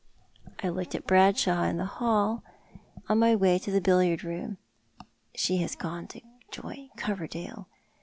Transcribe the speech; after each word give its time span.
I 0.63 0.69
looked 0.69 0.95
at 0.95 1.05
Bradshaw 1.05 1.61
in 1.65 1.77
the 1.77 1.85
hall 1.85 2.43
on 3.07 3.19
my 3.19 3.35
way 3.35 3.59
to 3.59 3.69
the 3.69 3.79
billiard 3.79 4.23
room. 4.23 4.57
She 5.35 5.57
has 5.57 5.75
gone 5.75 6.07
to 6.07 6.21
join 6.49 6.89
Coverdale. 6.97 7.67